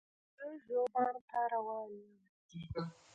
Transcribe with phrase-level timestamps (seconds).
[0.39, 2.15] زه ژوبڼ ته روان یم.